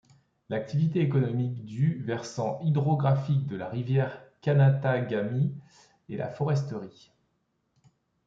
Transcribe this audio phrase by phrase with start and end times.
[0.49, 5.53] L’activité économique du versant hydrographique de la rivière Canatagami
[6.09, 7.11] est la foresterie.